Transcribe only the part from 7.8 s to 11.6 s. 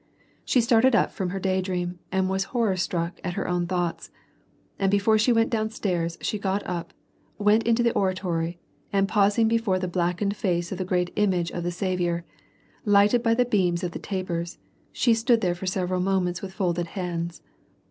the oratory, and pausing before the blackened face of the great" image"